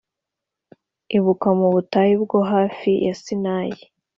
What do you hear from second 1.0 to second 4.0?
Ibuka mu butayu bwo hafi ya Sinayi